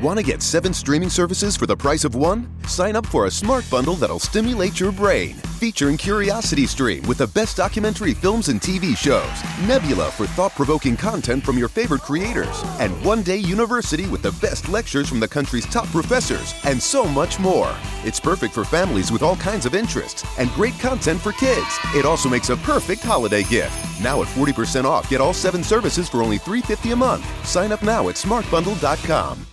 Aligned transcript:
Want 0.00 0.16
to 0.16 0.24
get 0.24 0.42
seven 0.42 0.72
streaming 0.72 1.10
services 1.10 1.56
for 1.56 1.66
the 1.66 1.76
price 1.76 2.04
of 2.04 2.14
one? 2.14 2.48
Sign 2.68 2.94
up 2.94 3.04
for 3.04 3.26
a 3.26 3.30
smart 3.30 3.68
bundle 3.68 3.94
that'll 3.94 4.20
stimulate 4.20 4.78
your 4.78 4.92
brain. 4.92 5.34
Featuring 5.58 5.96
Curiosity 5.96 6.66
Stream 6.66 7.04
with 7.08 7.18
the 7.18 7.26
best 7.26 7.56
documentary 7.56 8.14
films 8.14 8.48
and 8.48 8.60
TV 8.60 8.96
shows, 8.96 9.28
Nebula 9.66 10.12
for 10.12 10.28
thought 10.28 10.54
provoking 10.54 10.96
content 10.96 11.42
from 11.42 11.58
your 11.58 11.66
favorite 11.66 12.02
creators, 12.02 12.62
and 12.78 12.92
One 13.04 13.24
Day 13.24 13.38
University 13.38 14.06
with 14.06 14.22
the 14.22 14.30
best 14.40 14.68
lectures 14.68 15.08
from 15.08 15.18
the 15.18 15.26
country's 15.26 15.66
top 15.66 15.86
professors, 15.88 16.54
and 16.64 16.80
so 16.80 17.04
much 17.04 17.40
more. 17.40 17.74
It's 18.04 18.20
perfect 18.20 18.54
for 18.54 18.64
families 18.64 19.10
with 19.10 19.24
all 19.24 19.34
kinds 19.34 19.66
of 19.66 19.74
interests 19.74 20.24
and 20.38 20.48
great 20.50 20.78
content 20.78 21.20
for 21.20 21.32
kids. 21.32 21.76
It 21.96 22.06
also 22.06 22.28
makes 22.28 22.50
a 22.50 22.56
perfect 22.58 23.02
holiday 23.02 23.42
gift. 23.42 24.00
Now 24.00 24.22
at 24.22 24.28
40% 24.28 24.84
off, 24.84 25.10
get 25.10 25.20
all 25.20 25.34
seven 25.34 25.64
services 25.64 26.08
for 26.08 26.22
only 26.22 26.38
$3.50 26.38 26.92
a 26.92 26.96
month. 26.96 27.26
Sign 27.44 27.72
up 27.72 27.82
now 27.82 28.08
at 28.08 28.14
smartbundle.com. 28.14 29.44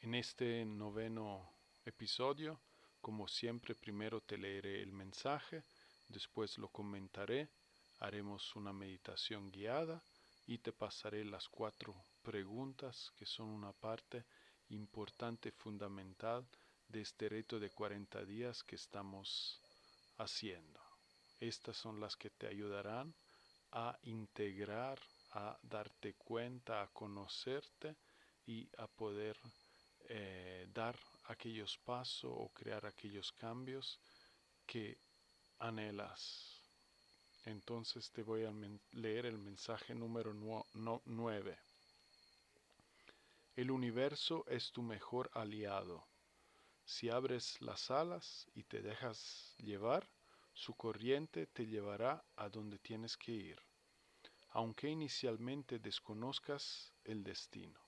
En 0.00 0.14
este 0.14 0.64
noveno 0.64 1.54
episodio, 1.84 2.60
como 3.00 3.28
siempre, 3.28 3.74
primero 3.74 4.20
te 4.20 4.36
leeré 4.36 4.82
el 4.82 4.92
mensaje, 4.92 5.64
después 6.08 6.58
lo 6.58 6.68
comentaré 6.68 7.48
haremos 8.00 8.56
una 8.56 8.72
meditación 8.72 9.50
guiada 9.50 10.02
y 10.46 10.58
te 10.58 10.72
pasaré 10.72 11.24
las 11.24 11.48
cuatro 11.48 11.94
preguntas 12.22 13.12
que 13.16 13.26
son 13.26 13.48
una 13.48 13.72
parte 13.72 14.24
importante, 14.70 15.52
fundamental 15.52 16.46
de 16.88 17.02
este 17.02 17.28
reto 17.28 17.60
de 17.60 17.70
40 17.70 18.24
días 18.24 18.62
que 18.64 18.76
estamos 18.76 19.60
haciendo. 20.18 20.80
Estas 21.38 21.76
son 21.76 22.00
las 22.00 22.16
que 22.16 22.30
te 22.30 22.46
ayudarán 22.46 23.14
a 23.72 23.96
integrar, 24.02 24.98
a 25.32 25.58
darte 25.62 26.14
cuenta, 26.14 26.82
a 26.82 26.88
conocerte 26.88 27.96
y 28.46 28.68
a 28.78 28.86
poder 28.88 29.36
eh, 30.08 30.66
dar 30.72 30.98
aquellos 31.24 31.78
pasos 31.78 32.32
o 32.34 32.48
crear 32.48 32.84
aquellos 32.86 33.30
cambios 33.32 33.98
que 34.66 34.98
anhelas 35.58 36.59
entonces 37.44 38.10
te 38.10 38.22
voy 38.22 38.44
a 38.44 38.52
leer 38.92 39.26
el 39.26 39.38
mensaje 39.38 39.94
número 39.94 40.34
9. 40.34 41.58
El 43.56 43.70
universo 43.70 44.44
es 44.48 44.70
tu 44.72 44.82
mejor 44.82 45.30
aliado. 45.34 46.06
Si 46.84 47.08
abres 47.08 47.60
las 47.60 47.90
alas 47.90 48.46
y 48.54 48.64
te 48.64 48.82
dejas 48.82 49.54
llevar, 49.58 50.08
su 50.54 50.74
corriente 50.74 51.46
te 51.46 51.66
llevará 51.66 52.24
a 52.36 52.48
donde 52.48 52.78
tienes 52.78 53.16
que 53.16 53.32
ir, 53.32 53.60
aunque 54.50 54.88
inicialmente 54.88 55.78
desconozcas 55.78 56.92
el 57.04 57.22
destino. 57.22 57.80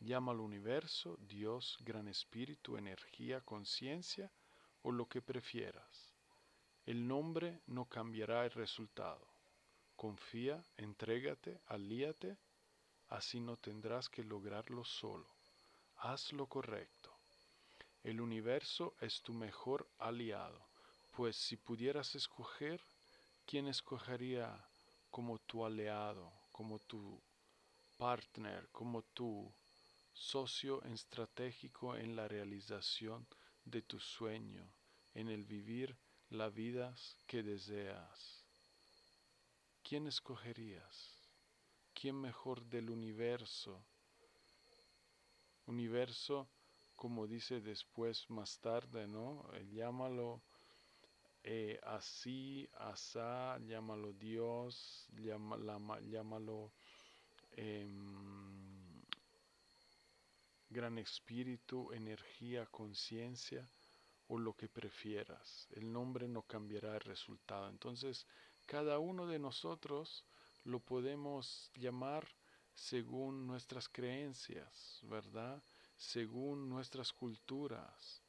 Llama 0.00 0.32
al 0.32 0.40
universo, 0.40 1.16
Dios, 1.20 1.78
Gran 1.80 2.08
Espíritu, 2.08 2.76
energía, 2.76 3.40
conciencia 3.40 4.32
o 4.82 4.90
lo 4.90 5.06
que 5.06 5.22
prefieras. 5.22 6.11
El 6.84 7.06
nombre 7.06 7.60
no 7.66 7.84
cambiará 7.84 8.44
el 8.44 8.50
resultado. 8.50 9.26
Confía, 9.94 10.64
entrégate, 10.76 11.60
alíate, 11.66 12.36
así 13.08 13.40
no 13.40 13.56
tendrás 13.56 14.08
que 14.08 14.24
lograrlo 14.24 14.84
solo. 14.84 15.28
Haz 15.96 16.32
lo 16.32 16.46
correcto. 16.46 17.16
El 18.02 18.20
universo 18.20 18.96
es 19.00 19.22
tu 19.22 19.32
mejor 19.32 19.88
aliado, 19.98 20.66
pues 21.12 21.36
si 21.36 21.56
pudieras 21.56 22.16
escoger, 22.16 22.80
¿quién 23.46 23.68
escogería 23.68 24.66
como 25.08 25.38
tu 25.38 25.64
aliado, 25.64 26.32
como 26.50 26.80
tu 26.80 27.22
partner, 27.96 28.68
como 28.72 29.02
tu 29.02 29.54
socio 30.12 30.82
estratégico 30.82 31.96
en 31.96 32.16
la 32.16 32.26
realización 32.26 33.24
de 33.64 33.82
tu 33.82 34.00
sueño, 34.00 34.68
en 35.14 35.28
el 35.28 35.44
vivir 35.44 35.96
la 36.32 36.48
vida 36.48 36.94
que 37.26 37.42
deseas. 37.42 38.46
¿Quién 39.82 40.06
escogerías? 40.06 41.28
¿Quién 41.92 42.18
mejor 42.18 42.64
del 42.64 42.88
universo? 42.88 43.84
Universo, 45.66 46.48
como 46.96 47.26
dice 47.26 47.60
después 47.60 48.30
más 48.30 48.58
tarde, 48.60 49.06
¿no? 49.06 49.46
Eh, 49.52 49.68
llámalo 49.72 50.42
eh, 51.42 51.78
así, 51.82 52.66
asá, 52.78 53.58
llámalo 53.58 54.14
Dios, 54.14 55.06
llámalo 55.12 56.72
em, 57.50 59.02
gran 60.70 60.96
espíritu, 60.96 61.92
energía, 61.92 62.64
conciencia 62.66 63.68
o 64.28 64.38
lo 64.38 64.54
que 64.54 64.68
prefieras. 64.68 65.68
El 65.72 65.92
nombre 65.92 66.28
no 66.28 66.42
cambiará 66.42 66.94
el 66.94 67.00
resultado. 67.00 67.68
Entonces, 67.68 68.26
cada 68.66 68.98
uno 68.98 69.26
de 69.26 69.38
nosotros 69.38 70.24
lo 70.64 70.80
podemos 70.80 71.70
llamar 71.74 72.26
según 72.74 73.46
nuestras 73.46 73.88
creencias, 73.88 75.00
¿verdad? 75.02 75.62
Según 75.96 76.68
nuestras 76.68 77.12
culturas, 77.12 78.22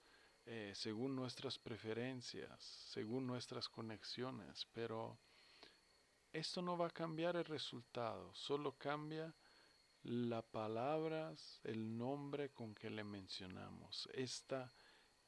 eh, 0.46 0.74
según 0.76 1.16
nuestras 1.16 1.58
preferencias, 1.58 2.62
según 2.62 3.26
nuestras 3.26 3.70
conexiones, 3.70 4.68
pero 4.74 5.18
esto 6.34 6.62
no 6.62 6.78
va 6.78 6.88
a 6.88 6.92
cambiar 6.92 7.36
el 7.38 7.46
resultado, 7.46 8.34
solo 8.34 8.78
cambia 8.78 9.34
las 10.04 10.44
palabras, 10.44 11.62
el 11.64 11.98
nombre 11.98 12.50
con 12.50 12.76
que 12.76 12.90
le 12.90 13.04
mencionamos. 13.04 14.10
Esta 14.14 14.70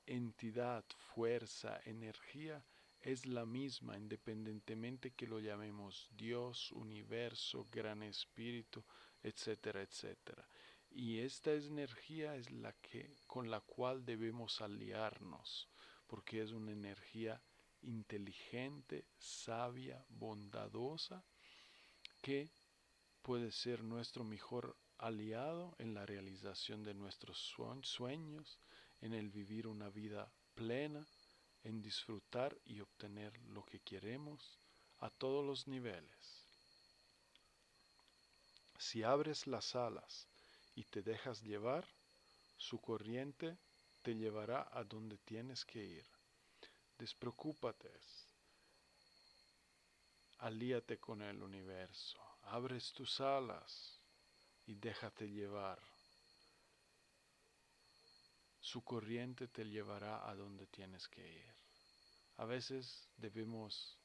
entidad, 0.05 0.85
fuerza, 1.13 1.79
energía 1.85 2.63
es 3.01 3.25
la 3.25 3.45
misma 3.45 3.97
independientemente 3.97 5.11
que 5.11 5.27
lo 5.27 5.39
llamemos 5.39 6.09
Dios, 6.17 6.71
universo, 6.71 7.67
gran 7.71 8.01
espíritu, 8.01 8.83
etcétera, 9.21 9.81
etcétera. 9.81 10.47
Y 10.89 11.19
esta 11.19 11.51
energía 11.53 12.35
es 12.35 12.49
la 12.51 12.73
que 12.73 13.15
con 13.27 13.51
la 13.51 13.59
cual 13.59 14.05
debemos 14.05 14.61
aliarnos, 14.61 15.69
porque 16.07 16.41
es 16.41 16.51
una 16.51 16.71
energía 16.71 17.41
inteligente, 17.81 19.05
sabia, 19.19 20.03
bondadosa, 20.09 21.23
que 22.21 22.49
puede 23.21 23.51
ser 23.51 23.83
nuestro 23.83 24.23
mejor 24.23 24.77
aliado 24.97 25.75
en 25.77 25.93
la 25.93 26.05
realización 26.05 26.83
de 26.83 26.93
nuestros 26.93 27.37
sueños, 27.83 28.59
en 29.01 29.13
el 29.13 29.29
vivir 29.29 29.67
una 29.67 29.89
vida 29.89 30.31
plena, 30.53 31.05
en 31.63 31.81
disfrutar 31.81 32.57
y 32.65 32.79
obtener 32.79 33.37
lo 33.49 33.63
que 33.65 33.79
queremos 33.79 34.59
a 34.99 35.09
todos 35.09 35.45
los 35.45 35.67
niveles. 35.67 36.45
Si 38.77 39.03
abres 39.03 39.47
las 39.47 39.75
alas 39.75 40.27
y 40.75 40.83
te 40.83 41.01
dejas 41.01 41.41
llevar, 41.41 41.85
su 42.57 42.79
corriente 42.79 43.57
te 44.01 44.15
llevará 44.15 44.69
a 44.71 44.83
donde 44.83 45.17
tienes 45.17 45.65
que 45.65 45.83
ir. 45.83 46.05
Despreocúpate. 46.97 47.91
Alíate 50.39 50.99
con 50.99 51.21
el 51.21 51.41
universo. 51.41 52.19
Abres 52.43 52.93
tus 52.93 53.19
alas 53.19 53.99
y 54.67 54.75
déjate 54.75 55.27
llevar 55.27 55.79
su 58.65 58.83
corriente 58.83 59.47
te 59.47 59.63
llevará 59.63 60.27
a 60.27 60.33
donde 60.33 60.65
tienes 60.65 61.07
que 61.07 61.21
ir. 61.21 61.55
A 62.37 62.45
veces 62.45 63.07
debemos 63.15 63.95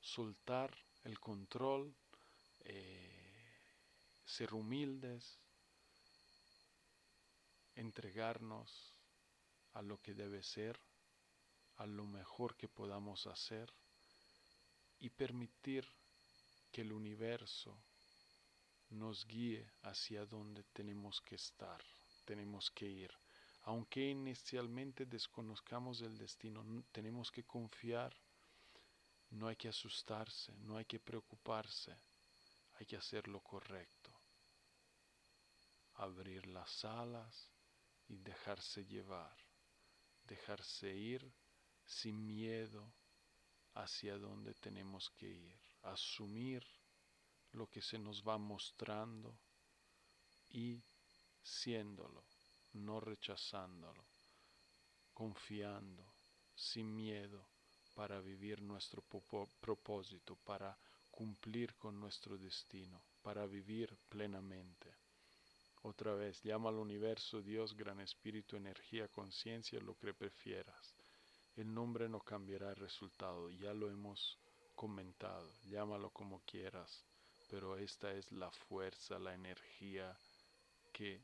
soltar 0.00 0.74
el 1.04 1.20
control, 1.20 1.94
eh, 2.60 3.60
ser 4.24 4.54
humildes, 4.54 5.38
entregarnos 7.74 8.72
a 9.74 9.82
lo 9.82 10.00
que 10.00 10.14
debe 10.14 10.42
ser, 10.42 10.80
a 11.76 11.86
lo 11.86 12.06
mejor 12.06 12.56
que 12.56 12.68
podamos 12.68 13.26
hacer 13.26 13.70
y 14.98 15.10
permitir 15.10 15.86
que 16.72 16.80
el 16.80 16.92
universo 16.94 17.76
nos 18.88 19.26
guíe 19.26 19.70
hacia 19.82 20.24
donde 20.24 20.64
tenemos 20.72 21.20
que 21.20 21.34
estar, 21.34 21.84
tenemos 22.24 22.70
que 22.70 22.86
ir. 22.86 23.12
Aunque 23.62 24.08
inicialmente 24.08 25.06
desconozcamos 25.06 26.00
el 26.00 26.16
destino, 26.16 26.64
tenemos 26.92 27.30
que 27.30 27.44
confiar, 27.44 28.14
no 29.30 29.48
hay 29.48 29.56
que 29.56 29.68
asustarse, 29.68 30.56
no 30.58 30.76
hay 30.76 30.86
que 30.86 30.98
preocuparse, 30.98 31.94
hay 32.74 32.86
que 32.86 32.96
hacer 32.96 33.28
lo 33.28 33.40
correcto. 33.40 34.10
Abrir 35.94 36.46
las 36.46 36.84
alas 36.84 37.50
y 38.08 38.16
dejarse 38.16 38.86
llevar, 38.86 39.36
dejarse 40.24 40.96
ir 40.96 41.30
sin 41.84 42.26
miedo 42.26 42.92
hacia 43.74 44.16
donde 44.16 44.54
tenemos 44.54 45.10
que 45.10 45.28
ir, 45.28 45.60
asumir 45.82 46.66
lo 47.52 47.68
que 47.68 47.82
se 47.82 47.98
nos 47.98 48.22
va 48.26 48.38
mostrando 48.38 49.38
y 50.50 50.82
siéndolo, 51.42 52.24
no 52.72 53.00
rechazándolo, 53.00 54.04
confiando, 55.12 56.04
sin 56.54 56.94
miedo, 56.94 57.46
para 57.94 58.20
vivir 58.20 58.62
nuestro 58.62 59.02
propósito, 59.60 60.36
para 60.36 60.78
cumplir 61.10 61.74
con 61.76 61.98
nuestro 61.98 62.38
destino, 62.38 63.02
para 63.22 63.46
vivir 63.46 63.96
plenamente. 64.08 64.94
Otra 65.82 66.14
vez, 66.14 66.42
llama 66.42 66.68
al 66.68 66.76
universo 66.76 67.42
Dios, 67.42 67.76
Gran 67.76 68.00
Espíritu, 68.00 68.56
energía, 68.56 69.08
conciencia, 69.08 69.80
lo 69.80 69.96
que 69.98 70.14
prefieras. 70.14 70.94
El 71.56 71.72
nombre 71.72 72.08
no 72.08 72.20
cambiará 72.20 72.70
el 72.70 72.76
resultado, 72.76 73.50
ya 73.50 73.74
lo 73.74 73.90
hemos 73.90 74.38
comentado, 74.74 75.52
llámalo 75.64 76.10
como 76.10 76.40
quieras 76.44 77.04
pero 77.50 77.76
esta 77.76 78.12
es 78.12 78.30
la 78.30 78.50
fuerza, 78.50 79.18
la 79.18 79.34
energía 79.34 80.16
que 80.92 81.20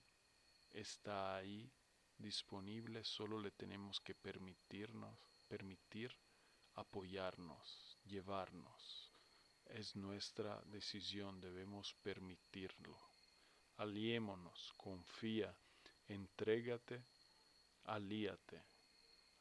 está 0.76 1.36
ahí 1.36 1.70
disponible, 2.18 3.02
solo 3.02 3.40
le 3.40 3.50
tenemos 3.50 3.98
que 4.00 4.14
permitirnos, 4.14 5.18
permitir 5.48 6.14
apoyarnos, 6.74 7.98
llevarnos. 8.04 9.10
Es 9.64 9.96
nuestra 9.96 10.62
decisión, 10.66 11.40
debemos 11.40 11.94
permitirlo. 12.02 12.96
Aliémonos, 13.78 14.72
confía, 14.76 15.56
entrégate, 16.08 17.02
alíate. 17.84 18.62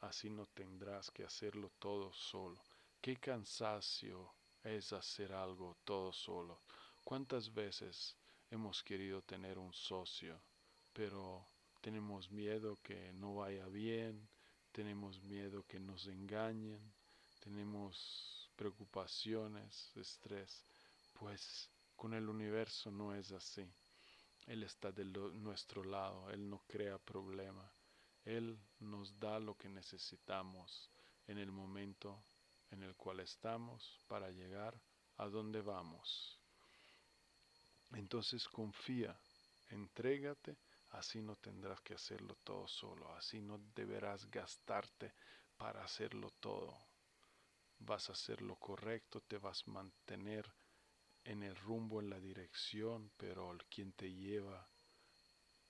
Así 0.00 0.30
no 0.30 0.46
tendrás 0.46 1.10
que 1.10 1.24
hacerlo 1.24 1.70
todo 1.78 2.12
solo. 2.12 2.62
Qué 3.00 3.16
cansancio 3.16 4.34
es 4.62 4.92
hacer 4.92 5.32
algo 5.32 5.76
todo 5.84 6.12
solo. 6.12 6.62
¿Cuántas 7.04 7.52
veces 7.52 8.16
hemos 8.50 8.82
querido 8.82 9.22
tener 9.22 9.58
un 9.58 9.72
socio, 9.72 10.40
pero 10.96 11.46
tenemos 11.82 12.30
miedo 12.30 12.78
que 12.82 13.12
no 13.12 13.34
vaya 13.34 13.66
bien, 13.66 14.26
tenemos 14.72 15.20
miedo 15.20 15.62
que 15.66 15.78
nos 15.78 16.06
engañen, 16.06 16.80
tenemos 17.40 18.50
preocupaciones, 18.56 19.92
estrés? 19.94 20.64
Pues 21.12 21.70
con 21.94 22.14
el 22.14 22.26
universo 22.30 22.90
no 22.90 23.14
es 23.14 23.30
así. 23.30 23.70
Él 24.46 24.62
está 24.62 24.90
de 24.90 25.04
nuestro 25.04 25.84
lado, 25.84 26.30
Él 26.30 26.48
no 26.48 26.62
crea 26.66 26.96
problema, 26.98 27.70
Él 28.24 28.58
nos 28.80 29.18
da 29.20 29.38
lo 29.38 29.54
que 29.54 29.68
necesitamos 29.68 30.90
en 31.26 31.36
el 31.36 31.52
momento 31.52 32.24
en 32.70 32.82
el 32.82 32.96
cual 32.96 33.20
estamos 33.20 34.00
para 34.08 34.30
llegar 34.30 34.80
a 35.18 35.26
donde 35.26 35.60
vamos. 35.60 36.40
Entonces 37.92 38.48
confía, 38.48 39.14
entrégate, 39.68 40.56
así 40.98 41.20
no 41.20 41.36
tendrás 41.36 41.80
que 41.80 41.94
hacerlo 41.94 42.36
todo 42.44 42.66
solo, 42.68 43.12
así 43.14 43.40
no 43.40 43.58
deberás 43.74 44.30
gastarte 44.30 45.14
para 45.56 45.84
hacerlo 45.84 46.30
todo. 46.40 46.76
Vas 47.78 48.08
a 48.08 48.12
hacer 48.12 48.42
lo 48.42 48.56
correcto, 48.56 49.20
te 49.20 49.38
vas 49.38 49.64
a 49.66 49.70
mantener 49.70 50.50
en 51.24 51.42
el 51.42 51.56
rumbo, 51.56 52.00
en 52.00 52.10
la 52.10 52.20
dirección, 52.20 53.10
pero 53.16 53.52
el 53.52 53.64
quien 53.66 53.92
te 53.92 54.12
lleva 54.12 54.68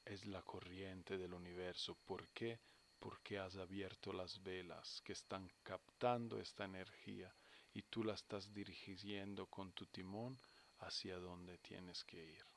es 0.05 0.27
la 0.27 0.43
corriente 0.43 1.19
del 1.19 1.35
universo. 1.35 1.97
¿Por 2.05 2.29
qué? 2.29 2.61
porque 2.99 3.39
has 3.39 3.57
abierto 3.57 4.13
las 4.13 4.43
velas 4.43 5.01
que 5.05 5.13
están 5.13 5.51
captando 5.63 6.41
esta 6.41 6.65
energía 6.65 7.35
y 7.73 7.83
tú 7.83 8.03
la 8.03 8.15
estás 8.15 8.53
dirigiendo 8.53 9.47
con 9.47 9.73
tu 9.73 9.87
timón 9.87 10.39
hacia 10.79 11.19
donde 11.19 11.59
tienes 11.59 12.05
que 12.05 12.25
ir. 12.25 12.56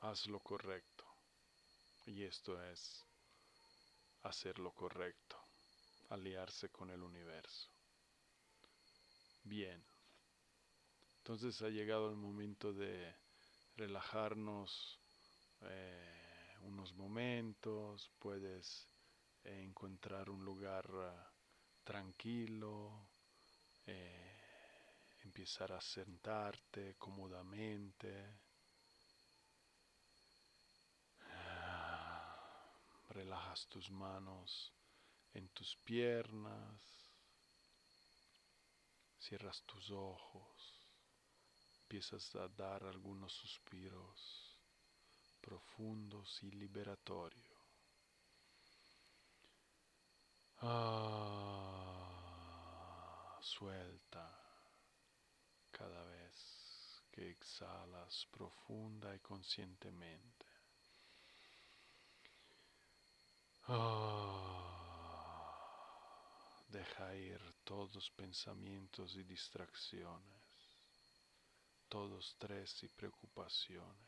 Haz 0.00 0.26
lo 0.26 0.40
correcto. 0.40 1.04
Y 2.06 2.22
esto 2.22 2.62
es 2.62 3.04
hacer 4.22 4.58
lo 4.58 4.72
correcto, 4.72 5.36
aliarse 6.10 6.68
con 6.70 6.90
el 6.90 7.02
universo. 7.02 7.70
Bien. 9.44 9.82
Entonces 11.18 11.60
ha 11.62 11.68
llegado 11.68 12.10
el 12.10 12.16
momento 12.16 12.72
de 12.72 13.14
relajarnos. 13.76 15.00
Eh, 15.62 16.56
unos 16.62 16.92
momentos, 16.94 18.10
puedes 18.18 18.88
encontrar 19.44 20.30
un 20.30 20.44
lugar 20.44 20.86
ah, 20.92 21.32
tranquilo, 21.84 23.08
eh, 23.86 24.36
empezar 25.24 25.72
a 25.72 25.80
sentarte 25.80 26.96
cómodamente. 26.98 28.45
Relajas 33.16 33.66
tus 33.68 33.90
manos 33.90 34.70
en 35.32 35.48
tus 35.48 35.74
piernas, 35.76 36.82
cierras 39.18 39.62
tus 39.62 39.90
ojos, 39.90 40.86
empiezas 41.80 42.36
a 42.36 42.46
dar 42.48 42.84
algunos 42.84 43.32
suspiros 43.32 44.58
profundos 45.40 46.42
y 46.42 46.50
liberatorio. 46.50 47.56
Ah, 50.58 51.38
suelta 53.40 54.30
cada 55.70 56.04
vez 56.04 57.02
que 57.10 57.30
exhalas 57.30 58.26
profunda 58.30 59.14
y 59.14 59.20
conscientemente. 59.20 60.45
Ah, 63.68 65.56
deja 66.68 67.16
ir 67.16 67.40
todos 67.64 68.10
pensamientos 68.10 69.16
y 69.16 69.24
distracciones, 69.24 70.42
todos 71.88 72.28
estrés 72.28 72.84
y 72.84 72.88
preocupaciones. 72.88 74.06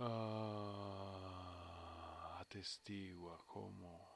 Ah, 0.00 0.78
atestigua 2.40 3.38
cómo 3.46 4.08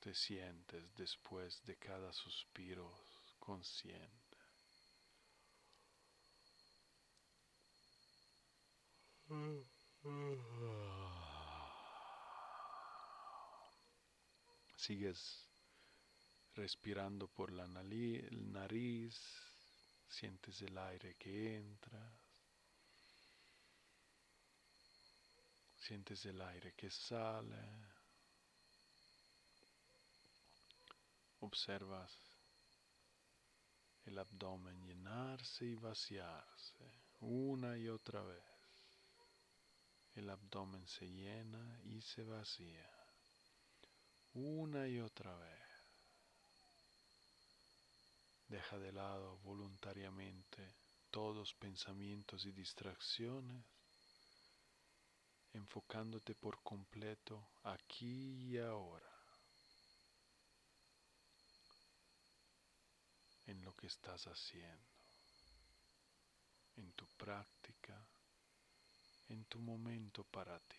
te 0.00 0.14
sientes 0.14 0.94
después 0.94 1.62
de 1.66 1.76
cada 1.76 2.14
suspiro 2.14 2.90
consciente. 3.38 4.38
Sigues 14.76 15.46
respirando 16.54 17.28
por 17.28 17.52
la 17.52 17.66
nariz, 17.66 19.20
sientes 20.08 20.62
el 20.62 20.76
aire 20.78 21.16
que 21.16 21.56
entra 21.56 22.12
Sientes 25.90 26.24
el 26.26 26.40
aire 26.40 26.72
que 26.74 26.88
sale. 26.88 27.56
Observas 31.40 32.12
el 34.04 34.16
abdomen 34.16 34.86
llenarse 34.86 35.64
y 35.64 35.74
vaciarse 35.74 36.84
una 37.18 37.76
y 37.76 37.88
otra 37.88 38.22
vez 38.22 38.59
el 40.20 40.28
abdomen 40.28 40.86
se 40.86 41.06
llena 41.08 41.80
y 41.84 42.02
se 42.02 42.22
vacía 42.24 42.90
una 44.34 44.86
y 44.86 45.00
otra 45.00 45.34
vez. 45.34 45.62
Deja 48.48 48.78
de 48.78 48.92
lado 48.92 49.38
voluntariamente 49.38 50.74
todos 51.10 51.54
pensamientos 51.54 52.44
y 52.44 52.52
distracciones, 52.52 53.64
enfocándote 55.54 56.34
por 56.34 56.62
completo 56.62 57.48
aquí 57.64 58.50
y 58.50 58.58
ahora, 58.58 59.10
en 63.46 63.64
lo 63.64 63.74
que 63.74 63.86
estás 63.86 64.26
haciendo, 64.26 64.86
en 66.76 66.92
tu 66.92 67.06
práctica 67.16 68.09
en 69.30 69.44
tu 69.44 69.60
momento 69.60 70.24
para 70.24 70.58
ti. 70.60 70.76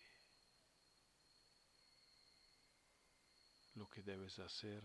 Lo 3.74 3.88
que 3.88 4.02
debes 4.02 4.38
hacer 4.38 4.84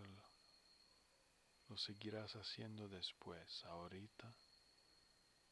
lo 1.68 1.76
seguirás 1.76 2.34
haciendo 2.34 2.88
después. 2.88 3.64
Ahorita 3.66 4.34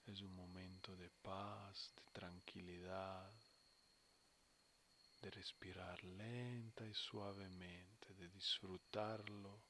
es 0.07 0.21
un 0.23 0.35
momento 0.35 0.97
de 0.97 1.11
paz, 1.23 1.93
de 1.95 2.03
tranquilidad, 2.13 3.31
de 5.21 5.31
respirar 5.31 6.03
lenta 6.05 6.87
y 6.87 6.95
suavemente, 6.95 8.15
de 8.15 8.29
disfrutarlo 8.29 9.61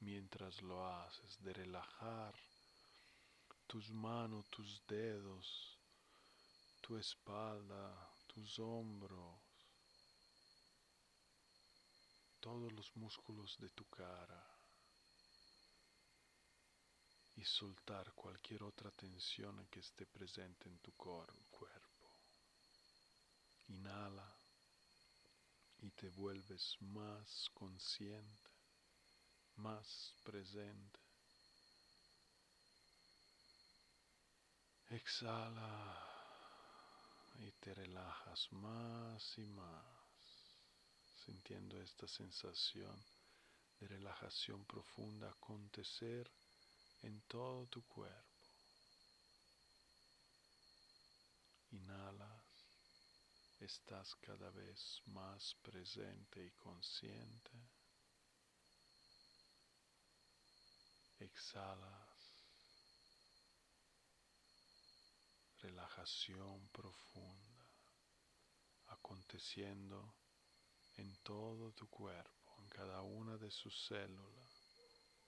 mientras 0.00 0.60
lo 0.62 0.84
haces, 0.86 1.40
de 1.42 1.52
relajar 1.52 2.34
tus 3.66 3.90
manos, 3.90 4.48
tus 4.48 4.84
dedos, 4.86 5.75
tu 6.86 6.96
espalda, 6.96 8.16
tus 8.28 8.60
hombros, 8.60 9.40
todos 12.38 12.72
los 12.72 12.96
músculos 12.96 13.58
de 13.58 13.68
tu 13.70 13.84
cara 13.86 14.40
y 17.34 17.44
soltar 17.44 18.12
cualquier 18.12 18.62
otra 18.62 18.92
tensión 18.92 19.66
que 19.66 19.80
esté 19.80 20.06
presente 20.06 20.68
en 20.68 20.78
tu 20.78 20.92
cuerpo. 20.92 21.74
Inhala 23.66 24.32
y 25.80 25.90
te 25.90 26.08
vuelves 26.10 26.76
más 26.82 27.50
consciente, 27.52 28.50
más 29.56 30.14
presente. 30.22 31.00
Exhala 34.90 36.05
y 37.38 37.52
te 37.52 37.74
relajas 37.74 38.52
más 38.52 39.38
y 39.38 39.46
más, 39.46 39.84
sintiendo 41.24 41.80
esta 41.80 42.06
sensación 42.06 43.04
de 43.80 43.88
relajación 43.88 44.64
profunda 44.64 45.30
acontecer 45.30 46.30
en 47.02 47.20
todo 47.22 47.66
tu 47.66 47.82
cuerpo. 47.86 48.36
Inhalas, 51.72 52.42
estás 53.60 54.14
cada 54.16 54.50
vez 54.50 55.02
más 55.06 55.54
presente 55.62 56.44
y 56.44 56.50
consciente. 56.52 57.50
Exhalas, 61.18 62.05
relajación 65.66 66.68
profunda 66.68 67.66
aconteciendo 68.86 70.14
en 70.96 71.16
todo 71.24 71.72
tu 71.72 71.88
cuerpo, 71.88 72.54
en 72.60 72.68
cada 72.68 73.02
una 73.02 73.36
de 73.36 73.50
sus 73.50 73.86
células, 73.86 74.52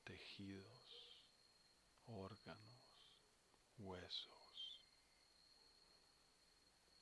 tejidos 0.04 1.24
órganos, 2.06 2.80
huesos. 3.78 4.80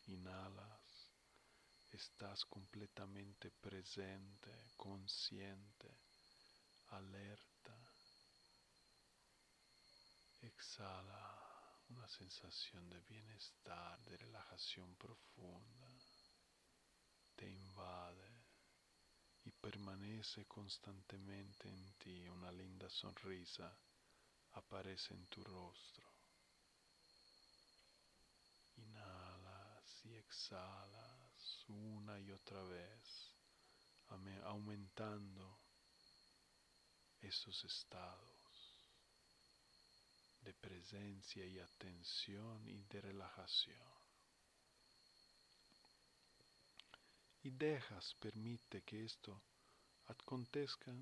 Inhalas, 0.06 1.12
estás 1.92 2.44
completamente 2.46 3.50
presente, 3.50 4.72
consciente, 4.76 5.90
alerta. 6.88 7.76
Exhala 10.40 11.35
una 11.88 12.08
sensación 12.08 12.88
de 12.90 13.00
bienestar, 13.00 14.00
de 14.04 14.16
relajación 14.16 14.94
profunda. 14.96 15.88
Te 17.34 17.48
invade 17.50 18.44
y 19.44 19.50
permanece 19.50 20.46
constantemente 20.46 21.68
en 21.68 21.94
ti 21.94 22.26
una 22.28 22.50
linda 22.50 22.88
sonrisa 22.88 23.76
aparece 24.52 25.14
en 25.14 25.26
tu 25.26 25.44
rostro. 25.44 26.06
Inhalas 28.76 30.04
y 30.04 30.14
exhalas 30.14 31.64
una 31.68 32.18
y 32.20 32.32
otra 32.32 32.62
vez, 32.62 33.34
aumentando 34.44 35.58
esos 37.20 37.64
estados 37.64 38.35
de 40.46 40.54
presencia 40.54 41.44
y 41.44 41.58
atención 41.58 42.68
y 42.68 42.84
de 42.84 43.00
relajación. 43.00 43.96
Y 47.42 47.50
dejas, 47.50 48.14
permite 48.14 48.82
que 48.82 49.04
esto 49.04 49.42
acontezca 50.06 50.92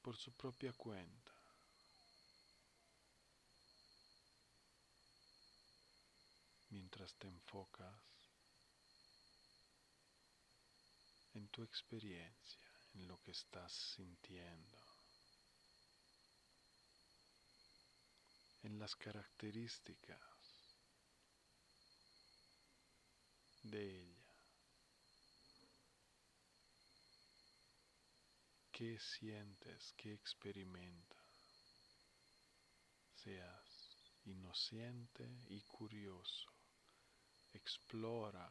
por 0.00 0.16
su 0.16 0.32
propia 0.32 0.72
cuenta. 0.72 1.40
mientras 6.70 7.12
te 7.14 7.26
enfocas 7.26 7.94
en 11.34 11.48
tu 11.48 11.62
experiencia, 11.62 12.70
en 12.94 13.08
lo 13.08 13.20
que 13.22 13.32
estás 13.32 13.72
sintiendo, 13.96 14.78
en 18.62 18.78
las 18.78 18.94
características 18.96 20.20
de 23.62 24.02
ella. 24.02 24.16
¿Qué 28.72 28.98
sientes? 28.98 29.92
¿Qué 29.96 30.12
experimentas? 30.14 31.18
Seas 33.14 33.96
inocente 34.24 35.28
y 35.48 35.60
curioso 35.62 36.50
Explora 37.52 38.48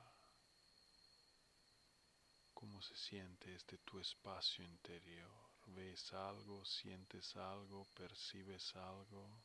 cómo 2.54 2.82
se 2.82 2.96
siente 2.96 3.56
este 3.56 3.78
tu 3.78 3.98
espacio 4.00 4.66
interior. 4.66 5.50
¿Ves 5.68 6.12
algo? 6.12 6.66
¿Sientes 6.66 7.36
algo? 7.38 7.86
¿Percibes 7.94 8.76
algo? 8.76 9.42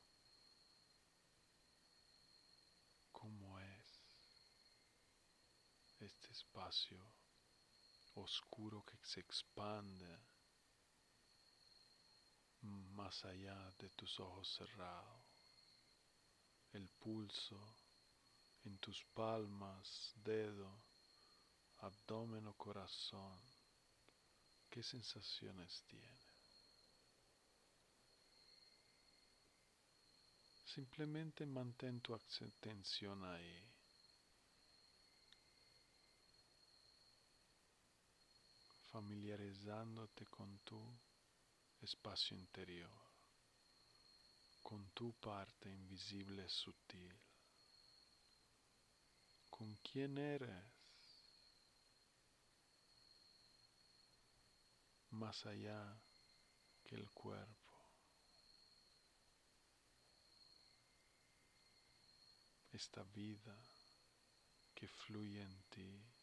¿Cómo 3.12 3.60
es 3.60 4.00
este 6.04 6.30
espacio 6.32 6.98
oscuro 8.14 8.84
que 8.84 8.96
se 9.02 9.20
expande 9.20 10.18
más 12.96 13.24
allá 13.24 13.72
de 13.78 13.88
tus 13.90 14.20
ojos 14.20 14.48
cerrados? 14.48 15.24
El 16.72 16.88
pulso 16.88 17.60
en 18.64 18.78
tus 18.78 19.04
palmas, 19.14 20.12
dedo, 20.16 20.70
abdomen 21.78 22.46
o 22.46 22.54
corazón, 22.54 23.38
¿qué 24.70 24.82
sensaciones 24.82 25.82
tienes? 25.86 26.24
Simplemente 30.64 31.46
mantén 31.46 32.00
tu 32.00 32.14
atención 32.14 33.24
ahí. 33.24 33.73
Familiarizándote 38.94 40.24
con 40.26 40.60
tu 40.60 40.80
espacio 41.82 42.36
interior, 42.36 42.96
con 44.62 44.88
tu 44.90 45.12
parte 45.14 45.68
invisible 45.68 46.48
sutil. 46.48 47.12
Con 49.50 49.74
quién 49.82 50.16
eres, 50.16 50.64
más 55.10 55.44
allá 55.46 56.00
que 56.84 56.94
el 56.94 57.10
cuerpo. 57.10 57.74
Esta 62.70 63.02
vida 63.02 63.58
que 64.72 64.86
fluye 64.86 65.42
en 65.42 65.62
ti, 65.64 66.13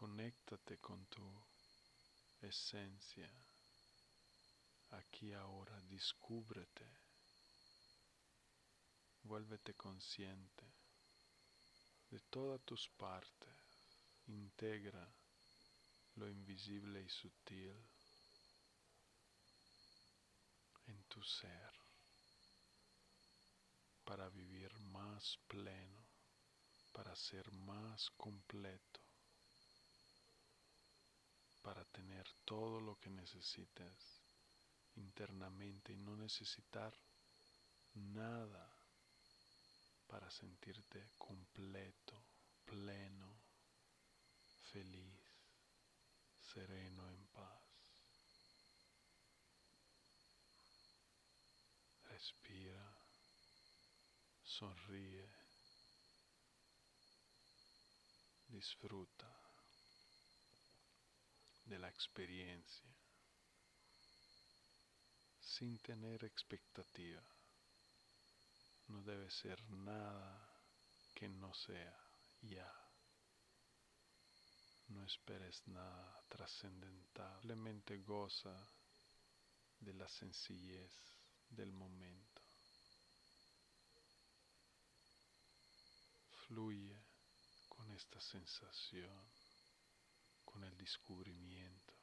conéctate 0.00 0.78
con 0.78 1.04
tu 1.08 1.22
esencia 2.40 3.30
aquí 4.92 5.34
ahora, 5.34 5.78
descúbrete, 5.82 6.86
vuélvete 9.24 9.74
consciente 9.74 10.64
de 12.08 12.18
todas 12.30 12.62
tus 12.62 12.88
partes, 12.96 13.54
integra 14.28 15.06
lo 16.14 16.30
invisible 16.30 17.02
y 17.02 17.08
sutil 17.10 17.76
en 20.86 21.04
tu 21.10 21.22
ser 21.22 21.72
para 24.06 24.30
vivir 24.30 24.72
más 24.78 25.38
pleno, 25.46 26.06
para 26.90 27.14
ser 27.14 27.52
más 27.52 28.08
completo, 28.16 29.09
para 31.62 31.84
tener 31.86 32.26
todo 32.44 32.80
lo 32.80 32.98
que 32.98 33.10
necesites 33.10 34.20
internamente 34.96 35.92
y 35.92 35.96
no 35.96 36.16
necesitar 36.16 36.92
nada 37.94 38.70
para 40.06 40.30
sentirte 40.30 41.10
completo, 41.18 42.20
pleno, 42.64 43.40
feliz, 44.72 45.20
sereno, 46.40 47.08
en 47.10 47.26
paz. 47.28 47.62
Respira, 52.08 52.98
sonríe, 54.42 55.28
disfruta 58.48 59.29
de 61.70 61.78
la 61.78 61.88
experiencia 61.88 62.90
sin 65.40 65.78
tener 65.78 66.24
expectativa. 66.24 67.22
No 68.88 69.00
debe 69.02 69.30
ser 69.30 69.62
nada 69.70 70.52
que 71.14 71.28
no 71.28 71.54
sea 71.54 71.96
ya. 72.42 72.68
No 74.88 75.04
esperes 75.04 75.62
nada 75.68 76.24
trascendental, 76.28 77.40
simplemente 77.40 77.98
goza 77.98 78.56
de 79.78 79.94
la 79.94 80.08
sencillez 80.08 80.90
del 81.50 81.72
momento. 81.72 82.42
Fluye 86.48 87.00
con 87.68 87.92
esta 87.92 88.20
sensación, 88.20 89.39
con 90.60 90.68
el 90.68 90.76
descubrimiento, 90.76 91.94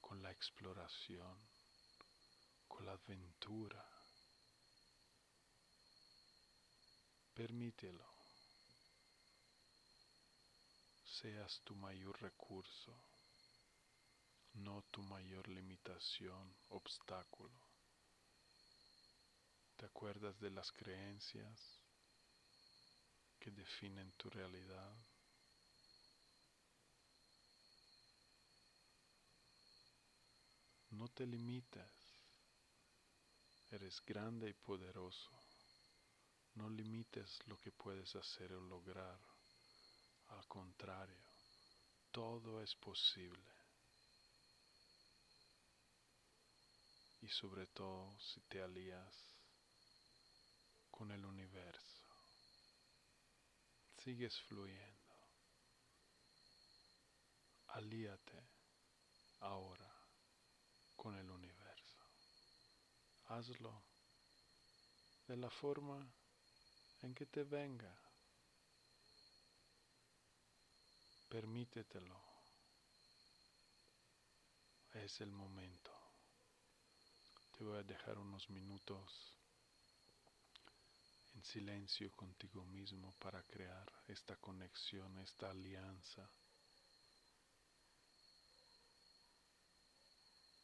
con 0.00 0.20
la 0.24 0.32
exploración, 0.32 1.38
con 2.66 2.84
la 2.84 2.92
aventura. 2.92 3.88
Permítelo. 7.32 8.04
Seas 11.04 11.60
tu 11.62 11.76
mayor 11.76 12.20
recurso, 12.20 12.92
no 14.54 14.82
tu 14.90 15.02
mayor 15.04 15.46
limitación, 15.46 16.52
obstáculo. 16.70 17.68
¿Te 19.76 19.86
acuerdas 19.86 20.40
de 20.40 20.50
las 20.50 20.72
creencias 20.72 21.80
que 23.38 23.52
definen 23.52 24.10
tu 24.16 24.28
realidad? 24.28 25.09
No 31.00 31.08
te 31.08 31.26
limites. 31.26 31.90
Eres 33.70 34.04
grande 34.04 34.50
y 34.50 34.52
poderoso. 34.52 35.30
No 36.56 36.68
limites 36.68 37.38
lo 37.46 37.56
que 37.56 37.72
puedes 37.72 38.14
hacer 38.16 38.52
o 38.52 38.60
lograr. 38.60 39.18
Al 40.26 40.46
contrario, 40.46 41.24
todo 42.10 42.60
es 42.60 42.74
posible. 42.74 43.50
Y 47.22 47.28
sobre 47.28 47.66
todo 47.68 48.20
si 48.20 48.42
te 48.42 48.60
alías 48.60 49.14
con 50.90 51.10
el 51.12 51.24
universo. 51.24 52.04
Sigues 54.04 54.38
fluyendo. 54.42 55.16
Alíate 57.68 58.44
ahora 59.40 59.89
con 61.00 61.16
el 61.16 61.30
universo 61.30 61.60
hazlo 63.30 63.72
de 65.26 65.36
la 65.38 65.48
forma 65.48 66.06
en 67.00 67.14
que 67.14 67.24
te 67.24 67.44
venga. 67.44 67.96
Permítetelo. 71.30 72.20
Es 74.92 75.22
el 75.22 75.30
momento. 75.30 75.90
Te 77.56 77.64
voy 77.64 77.78
a 77.78 77.82
dejar 77.82 78.18
unos 78.18 78.50
minutos 78.50 79.34
en 81.34 81.44
silencio 81.44 82.10
contigo 82.12 82.62
mismo 82.64 83.14
para 83.20 83.42
crear 83.44 83.90
esta 84.06 84.36
conexión, 84.36 85.16
esta 85.18 85.50
alianza 85.50 86.28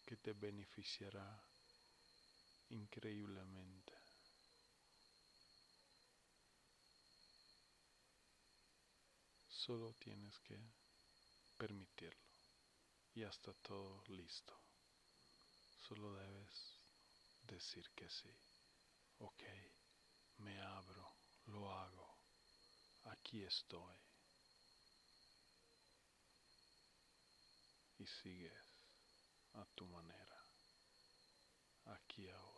que 0.07 0.17
te 0.17 0.33
beneficiará 0.33 1.43
increíblemente. 2.71 3.93
Solo 9.49 9.93
tienes 9.95 10.39
que 10.41 10.57
permitirlo 11.59 12.31
y 13.15 13.25
hasta 13.25 13.53
todo 13.55 14.05
listo. 14.07 14.57
Solo 15.89 16.15
debes 16.15 16.79
decir 17.43 17.91
que 17.97 18.09
sí. 18.09 18.31
Ok, 19.19 19.43
me 20.39 20.61
abro, 20.61 21.17
lo 21.47 21.73
hago, 21.73 22.17
aquí 23.05 23.43
estoy. 23.43 23.97
Y 27.99 28.07
sigues 28.07 28.66
a 29.57 29.65
tu 29.75 29.87
manera, 29.87 30.39
aquí 31.87 32.29
ahora. 32.29 32.56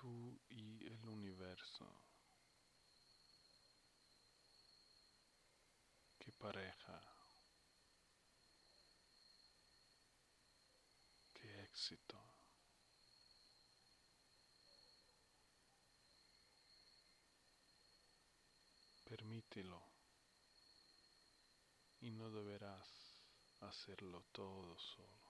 Tú 0.00 0.40
y 0.48 0.86
el 0.86 1.06
universo. 1.08 1.86
Qué 6.18 6.32
pareja. 6.32 7.02
Qué 11.34 11.62
éxito. 11.64 12.18
Permítelo 19.04 19.82
y 22.00 22.10
no 22.10 22.30
deberás 22.30 22.88
hacerlo 23.60 24.22
todo 24.32 24.78
solo. 24.78 25.29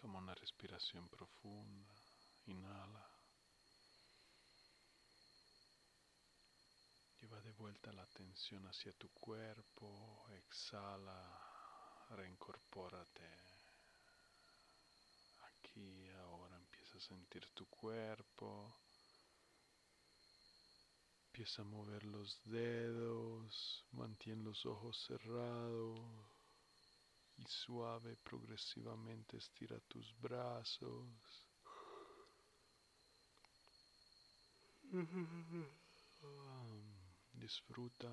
Toma 0.00 0.18
una 0.18 0.34
respiración 0.34 1.06
profunda, 1.10 1.92
inhala. 2.46 3.06
Lleva 7.20 7.38
de 7.42 7.52
vuelta 7.52 7.92
la 7.92 8.04
atención 8.04 8.66
hacia 8.66 8.92
tu 8.92 9.10
cuerpo, 9.10 10.26
exhala, 10.30 12.06
reincorpórate. 12.16 13.28
Aquí 15.48 16.08
ahora 16.22 16.56
empieza 16.56 16.96
a 16.96 17.00
sentir 17.02 17.46
tu 17.50 17.66
cuerpo. 17.66 18.74
Empieza 21.26 21.60
a 21.60 21.66
mover 21.66 22.04
los 22.04 22.42
dedos, 22.44 23.84
mantén 23.92 24.42
los 24.44 24.64
ojos 24.64 24.96
cerrados 25.06 26.29
y 27.40 27.46
suave 27.46 28.16
progresivamente 28.16 29.38
estira 29.38 29.80
tus 29.88 30.14
brazos. 30.20 31.08
Disfruta 37.32 38.10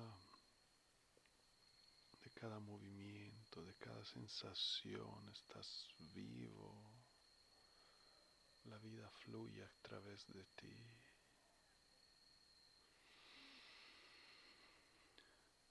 de 2.22 2.30
cada 2.30 2.58
movimiento, 2.58 3.62
de 3.62 3.74
cada 3.74 4.02
sensación. 4.04 5.28
Estás 5.28 5.86
vivo. 6.14 6.90
La 8.64 8.78
vida 8.78 9.10
fluye 9.10 9.62
a 9.62 9.72
través 9.82 10.26
de 10.28 10.44
ti. 10.56 10.74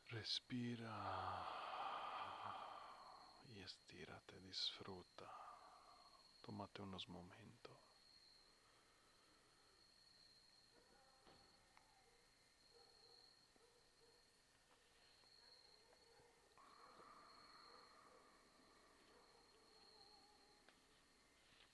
Respira 0.10 1.57
estírate, 3.62 4.40
disfruta. 4.40 5.30
Tómate 6.42 6.82
unos 6.82 7.08
momentos. 7.10 7.78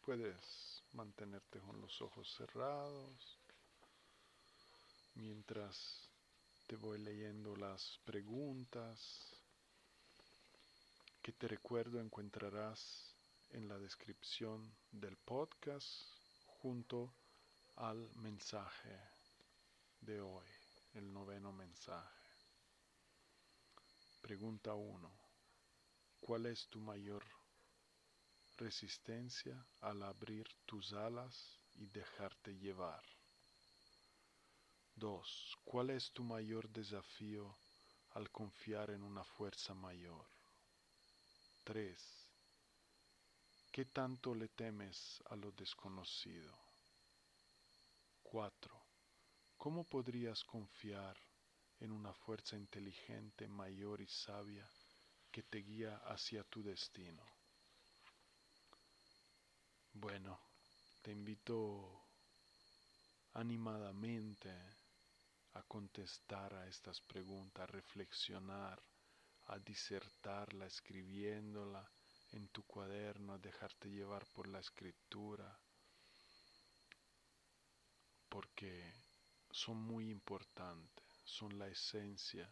Puedes 0.06 0.84
mantenerte 0.91 1.60
con 1.62 1.80
los 1.80 2.02
ojos 2.02 2.30
cerrados 2.36 3.39
mientras 5.15 6.10
te 6.67 6.76
voy 6.76 7.00
leyendo 7.00 7.56
las 7.56 8.00
preguntas 8.04 9.42
que 11.23 11.31
te 11.31 11.47
recuerdo 11.47 12.01
encontrarás 12.01 13.15
en 13.51 13.69
la 13.69 13.79
descripción 13.79 14.75
del 14.91 15.15
podcast 15.15 15.89
junto 16.45 17.15
al 17.77 18.13
mensaje 18.17 18.99
de 20.01 20.19
hoy, 20.19 20.45
el 20.93 21.13
noveno 21.13 21.53
mensaje. 21.53 22.27
Pregunta 24.21 24.73
1. 24.73 25.12
¿Cuál 26.19 26.45
es 26.47 26.67
tu 26.67 26.81
mayor 26.81 27.23
resistencia 28.57 29.65
al 29.79 30.03
abrir 30.03 30.45
tus 30.65 30.91
alas 30.91 31.59
y 31.75 31.88
dejarte 31.88 32.55
llevar. 32.57 33.03
2. 34.95 35.57
¿Cuál 35.63 35.89
es 35.91 36.12
tu 36.12 36.23
mayor 36.23 36.69
desafío 36.69 37.57
al 38.12 38.29
confiar 38.29 38.91
en 38.91 39.03
una 39.03 39.23
fuerza 39.23 39.73
mayor? 39.73 40.42
3. 41.63 41.97
¿Qué 43.71 43.86
tanto 43.86 44.36
le 44.36 44.49
temes 44.49 45.23
a 45.30 45.36
lo 45.38 45.52
desconocido? 45.52 46.54
4. 48.21 48.86
¿Cómo 49.58 49.86
podrías 49.86 50.43
confiar 50.43 51.17
en 51.80 51.91
una 51.93 52.13
fuerza 52.13 52.58
inteligente, 52.58 53.47
mayor 53.47 54.02
y 54.02 54.08
sabia 54.08 54.67
que 55.32 55.43
te 55.43 55.60
guía 55.60 56.02
hacia 56.06 56.43
tu 56.43 56.62
destino? 56.62 57.23
Bueno, 59.93 60.38
te 61.02 61.12
invito 61.12 62.04
animadamente 63.36 64.52
a 65.54 65.63
contestar 65.63 66.54
a 66.56 66.67
estas 66.67 66.99
preguntas, 66.99 67.63
a 67.63 67.67
reflexionar, 67.67 68.82
a 69.47 69.60
disertarla, 69.60 70.65
escribiéndola 70.65 71.89
en 72.32 72.47
tu 72.49 72.63
cuaderno, 72.63 73.34
a 73.34 73.38
dejarte 73.38 73.89
llevar 73.89 74.25
por 74.27 74.47
la 74.47 74.60
escritura, 74.60 75.60
porque 78.29 78.93
son 79.51 79.77
muy 79.77 80.10
importantes, 80.10 81.06
son 81.23 81.60
la 81.60 81.67
esencia 81.67 82.51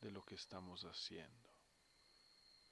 de 0.00 0.10
lo 0.10 0.22
que 0.24 0.34
estamos 0.34 0.84
haciendo. 0.84 1.50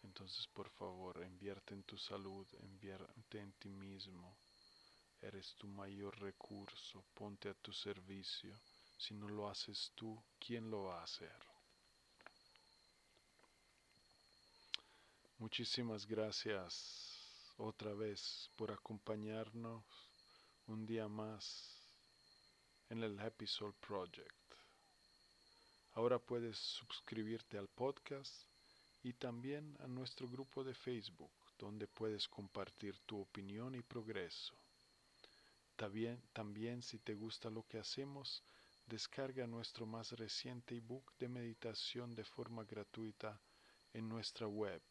Entonces, 0.03 0.47
por 0.49 0.69
favor, 0.71 1.23
invierte 1.25 1.75
en 1.75 1.83
tu 1.85 1.97
salud, 1.97 2.47
invierte 2.61 3.39
en 3.39 3.53
ti 3.53 3.69
mismo. 3.69 4.37
Eres 5.21 5.55
tu 5.57 5.69
mayor 5.69 6.19
recurso, 6.21 7.05
ponte 7.15 7.51
a 7.51 7.55
tu 7.55 7.73
servicio. 7.73 8.59
Si 8.97 9.15
no 9.15 9.29
lo 9.29 9.49
haces 9.49 9.93
tú, 9.95 10.23
¿quién 10.39 10.71
lo 10.71 10.85
va 10.85 11.01
a 11.01 11.05
hacer? 11.05 11.50
Muchísimas 15.41 16.07
gracias 16.07 17.55
otra 17.57 17.95
vez 17.95 18.51
por 18.57 18.71
acompañarnos 18.71 19.83
un 20.67 20.85
día 20.85 21.09
más 21.09 21.81
en 22.91 23.03
el 23.03 23.19
Happy 23.19 23.47
Soul 23.47 23.73
Project. 23.77 24.37
Ahora 25.93 26.19
puedes 26.19 26.59
suscribirte 26.59 27.57
al 27.57 27.69
podcast 27.69 28.31
y 29.03 29.15
también 29.15 29.79
a 29.81 29.87
nuestro 29.87 30.29
grupo 30.29 30.63
de 30.63 30.75
Facebook, 30.75 31.33
donde 31.57 31.89
puedes 31.89 32.29
compartir 32.29 32.99
tu 33.07 33.23
opinión 33.23 33.75
y 33.75 33.81
progreso. 33.81 34.55
También, 35.75 36.23
también 36.35 36.83
si 36.83 36.99
te 36.99 37.15
gusta 37.15 37.49
lo 37.49 37.63
que 37.63 37.79
hacemos, 37.79 38.45
descarga 38.85 39.47
nuestro 39.47 39.87
más 39.87 40.13
reciente 40.13 40.77
ebook 40.77 41.17
de 41.19 41.31
meditación 41.31 42.15
de 42.15 42.25
forma 42.25 42.65
gratuita 42.65 43.41
en 43.95 44.07
nuestra 44.07 44.47
web, 44.47 44.83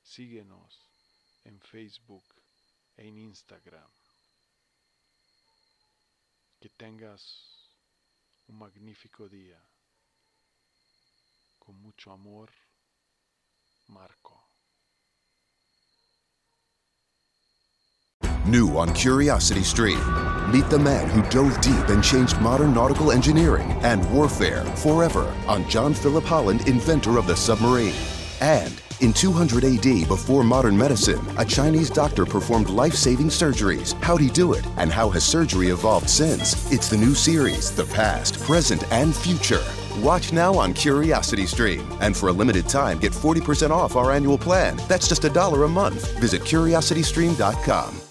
Síguenos 0.02 0.90
en 1.44 1.62
Facebook 1.62 2.24
e 2.96 3.08
en 3.08 3.20
Instagram. 3.20 3.92
Que 6.60 6.70
tengas 6.70 7.70
un 8.48 8.58
magnífico 8.58 9.30
día. 9.30 9.64
Con 11.60 11.76
mucho 11.76 12.12
amor, 12.12 12.52
Marco. 13.90 14.47
New 18.48 18.78
on 18.78 18.94
Curiosity 18.94 19.64
Stream. 19.64 20.00
Meet 20.52 20.70
the 20.70 20.80
man 20.80 21.10
who 21.10 21.22
dove 21.30 21.60
deep 21.60 21.90
and 21.90 22.04
changed 22.04 22.40
modern 22.40 22.74
nautical 22.74 23.12
engineering 23.12 23.70
and 23.84 24.10
warfare 24.14 24.64
forever 24.78 25.34
on 25.48 25.70
John 25.70 25.94
Philip 25.94 26.24
Holland, 26.24 26.68
inventor 26.68 27.18
of 27.18 27.28
the 27.28 27.36
submarine. 27.36 27.94
And 28.40 28.82
in 29.02 29.14
200 29.14 29.64
AD, 29.64 30.08
before 30.08 30.44
modern 30.44 30.78
medicine, 30.78 31.26
a 31.38 31.46
Chinese 31.46 31.90
doctor 31.90 32.26
performed 32.26 32.70
life 32.70 32.96
saving 32.96 33.28
surgeries. 33.28 33.94
How'd 34.02 34.22
he 34.22 34.30
do 34.30 34.54
it? 34.54 34.66
And 34.78 34.92
how 34.92 35.10
has 35.10 35.24
surgery 35.24 35.68
evolved 35.68 36.10
since? 36.10 36.72
It's 36.72 36.90
the 36.90 36.98
new 36.98 37.14
series, 37.14 37.76
The 37.76 37.86
Past, 37.86 38.40
Present, 38.40 38.90
and 38.92 39.16
Future. 39.16 39.64
Watch 40.00 40.32
now 40.32 40.56
on 40.56 40.74
Curiosity 40.74 41.46
Stream. 41.46 41.86
And 42.00 42.16
for 42.16 42.30
a 42.30 42.34
limited 42.34 42.70
time, 42.70 43.00
get 43.00 43.12
40% 43.12 43.72
off 43.72 43.96
our 43.96 44.12
annual 44.12 44.38
plan. 44.38 44.80
That's 44.88 45.08
just 45.08 45.26
a 45.26 45.30
dollar 45.30 45.64
a 45.66 45.70
month. 45.70 46.18
Visit 46.20 46.42
curiositystream.com. 46.42 48.07